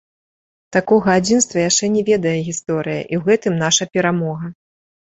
[0.77, 4.57] Такога адзінства яшчэ не ведае гісторыя, і ў гэтым наша перамога.